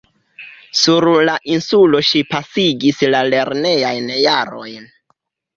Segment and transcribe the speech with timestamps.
[0.83, 4.93] Sur la insulo ŝi pasigis la lernejajn jarojn.